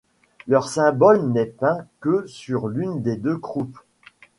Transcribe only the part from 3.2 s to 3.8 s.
croupes.